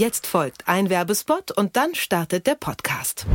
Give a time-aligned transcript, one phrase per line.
[0.00, 3.26] Jetzt folgt ein Werbespot und dann startet der Podcast.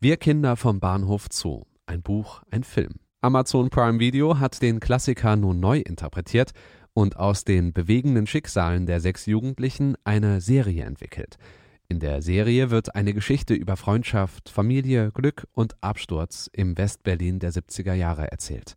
[0.00, 1.62] Wir Kinder vom Bahnhof Zoo.
[1.86, 2.96] Ein Buch, ein Film.
[3.22, 6.52] Amazon Prime Video hat den Klassiker nun neu interpretiert
[6.92, 11.38] und aus den bewegenden Schicksalen der sechs Jugendlichen eine Serie entwickelt.
[11.88, 17.50] In der Serie wird eine Geschichte über Freundschaft, Familie, Glück und Absturz im Westberlin der
[17.50, 18.76] 70er Jahre erzählt.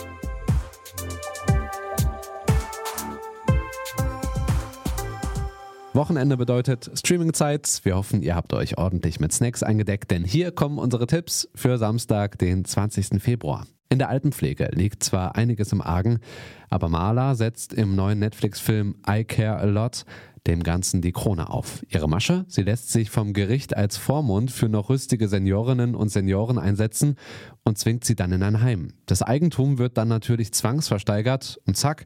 [5.93, 7.81] Wochenende bedeutet Streamingzeit.
[7.83, 11.77] Wir hoffen, ihr habt euch ordentlich mit Snacks eingedeckt, denn hier kommen unsere Tipps für
[11.77, 13.21] Samstag, den 20.
[13.21, 13.67] Februar.
[13.89, 16.19] In der Altenpflege liegt zwar einiges im Argen,
[16.69, 20.05] aber Marla setzt im neuen Netflix-Film I Care a Lot
[20.47, 21.85] dem Ganzen die Krone auf.
[21.89, 26.57] Ihre Masche, sie lässt sich vom Gericht als Vormund für noch rüstige Seniorinnen und Senioren
[26.57, 27.17] einsetzen
[27.63, 28.93] und zwingt sie dann in ein Heim.
[29.07, 32.05] Das Eigentum wird dann natürlich zwangsversteigert und zack,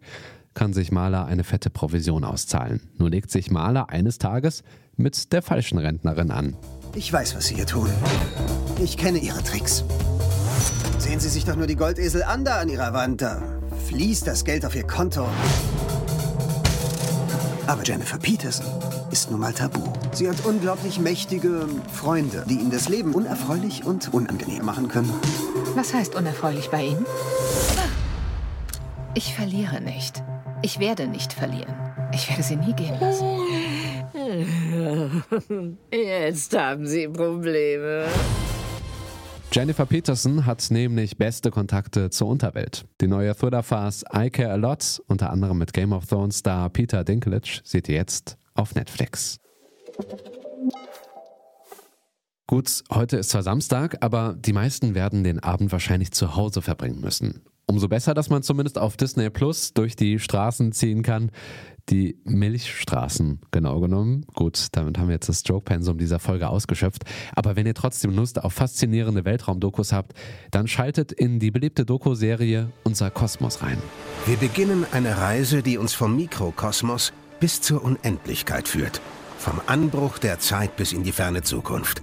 [0.56, 2.82] kann sich Maler eine fette Provision auszahlen.
[2.98, 4.64] Nur legt sich Maler eines Tages
[4.96, 6.56] mit der falschen Rentnerin an.
[6.96, 7.90] Ich weiß, was Sie hier tun.
[8.82, 9.84] Ich kenne Ihre Tricks.
[10.98, 13.22] Sehen Sie sich doch nur die Goldesel an da an Ihrer Wand.
[13.22, 13.42] Da
[13.88, 15.28] fließt das Geld auf Ihr Konto.
[17.68, 18.66] Aber Jennifer Peterson
[19.12, 19.82] ist nun mal tabu.
[20.14, 25.12] Sie hat unglaublich mächtige Freunde, die Ihnen das Leben unerfreulich und unangenehm machen können.
[25.76, 27.06] Was heißt unerfreulich bei Ihnen?
[29.16, 30.24] Ich verliere nicht.
[30.66, 31.76] Ich werde nicht verlieren.
[32.12, 33.28] Ich werde sie nie gehen lassen.
[35.92, 38.08] Jetzt haben Sie Probleme.
[39.52, 42.86] Jennifer Peterson hat nämlich beste Kontakte zur Unterwelt.
[43.00, 47.04] Die neue Thriller-Farce I Care A Lot, unter anderem mit Game of Thrones Star Peter
[47.04, 49.38] Dinklage, seht ihr jetzt auf Netflix.
[52.48, 57.02] Gut, heute ist zwar Samstag, aber die meisten werden den Abend wahrscheinlich zu Hause verbringen
[57.02, 57.44] müssen.
[57.68, 61.32] Umso besser, dass man zumindest auf Disney Plus durch die Straßen ziehen kann.
[61.90, 64.26] Die Milchstraßen, genau genommen.
[64.34, 67.04] Gut, damit haben wir jetzt das Stroke-Pensum dieser Folge ausgeschöpft.
[67.36, 70.14] Aber wenn ihr trotzdem Lust auf faszinierende Weltraumdokus habt,
[70.50, 73.78] dann schaltet in die beliebte Doku-Serie Unser Kosmos rein.
[74.26, 79.00] Wir beginnen eine Reise, die uns vom Mikrokosmos bis zur Unendlichkeit führt.
[79.38, 82.02] Vom Anbruch der Zeit bis in die ferne Zukunft.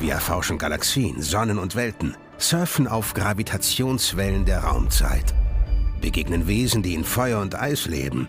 [0.00, 5.34] Wir erforschen Galaxien, Sonnen und Welten surfen auf Gravitationswellen der Raumzeit,
[6.00, 8.28] begegnen Wesen, die in Feuer und Eis leben,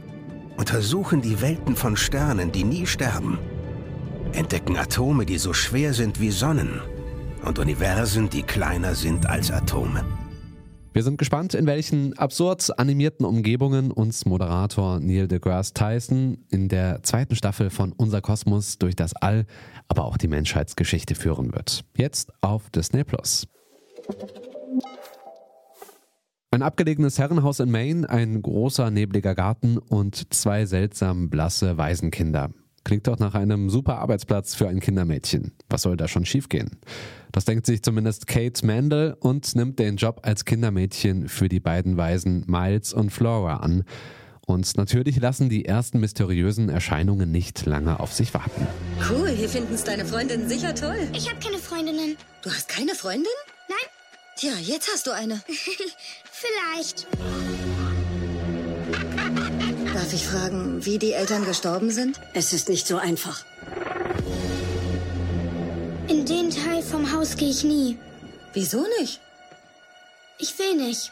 [0.58, 3.40] untersuchen die Welten von Sternen, die nie sterben,
[4.32, 6.82] entdecken Atome, die so schwer sind wie Sonnen
[7.44, 10.06] und Universen, die kleiner sind als Atome.
[10.96, 17.04] Wir sind gespannt, in welchen absurd animierten Umgebungen uns Moderator Neil deGrasse Tyson in der
[17.04, 19.46] zweiten Staffel von Unser Kosmos durch das All,
[19.90, 21.84] aber auch die Menschheitsgeschichte führen wird.
[21.98, 23.46] Jetzt auf Disney Plus.
[26.52, 32.52] Ein abgelegenes Herrenhaus in Maine, ein großer nebliger Garten und zwei seltsam blasse Waisenkinder.
[32.86, 35.54] Klingt doch nach einem super Arbeitsplatz für ein Kindermädchen.
[35.70, 36.70] Was soll da schon schiefgehen?
[37.32, 41.98] Das denkt sich zumindest Kate Mandel und nimmt den Job als Kindermädchen für die beiden
[41.98, 43.86] Waisen Miles und Flora an.
[44.46, 48.68] Und natürlich lassen die ersten mysteriösen Erscheinungen nicht lange auf sich warten.
[49.10, 51.10] Cool, hier finden es deine Freundinnen sicher toll.
[51.14, 52.16] Ich habe keine Freundinnen.
[52.44, 53.26] Du hast keine Freundin?
[53.68, 53.78] Nein.
[54.38, 55.42] Tja, jetzt hast du eine.
[56.32, 57.08] Vielleicht.
[60.06, 62.22] Darf ich fragen, wie die Eltern gestorben sind?
[62.36, 63.44] Es ist nicht so einfach.
[66.08, 67.98] In den Teil vom Haus gehe ich nie.
[68.54, 69.20] Wieso nicht?
[70.38, 71.12] Ich will nicht.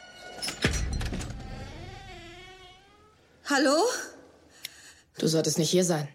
[3.50, 3.82] Hallo?
[5.18, 6.08] Du solltest nicht hier sein.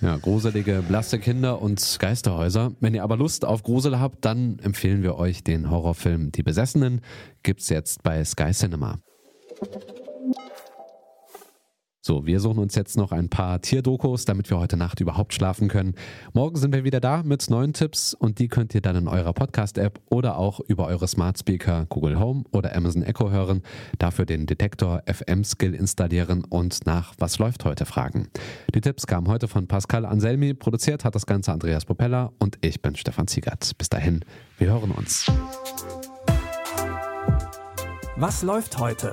[0.00, 2.72] Ja, gruselige, blasse Kinder und Geisterhäuser.
[2.80, 7.00] Wenn ihr aber Lust auf Grusel habt, dann empfehlen wir euch den Horrorfilm Die Besessenen.
[7.44, 8.98] Gibt's jetzt bei Sky Cinema.
[12.08, 15.68] So, wir suchen uns jetzt noch ein paar Tierdokus, damit wir heute Nacht überhaupt schlafen
[15.68, 15.94] können.
[16.32, 19.34] Morgen sind wir wieder da mit neuen Tipps und die könnt ihr dann in eurer
[19.34, 23.60] Podcast-App oder auch über eure Smart Speaker Google Home oder Amazon Echo hören.
[23.98, 28.28] Dafür den Detektor FM Skill installieren und nach Was läuft heute fragen.
[28.74, 32.80] Die Tipps kamen heute von Pascal Anselmi, produziert hat das Ganze Andreas Propeller und ich
[32.80, 33.76] bin Stefan Ziegert.
[33.76, 34.24] Bis dahin,
[34.56, 35.30] wir hören uns.
[38.16, 39.12] Was läuft heute?